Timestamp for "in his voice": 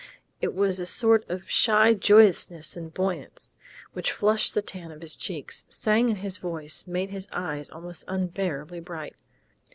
6.09-6.87